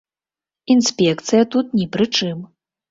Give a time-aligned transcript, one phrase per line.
[0.77, 2.47] Інспекцыя тут ні пры чым.